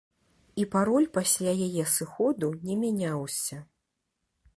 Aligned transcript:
І 0.61 0.63
пароль 0.75 1.05
пасля 1.17 1.53
яе 1.67 1.83
сыходу 1.97 2.49
не 2.71 2.79
мяняўся. 2.85 3.57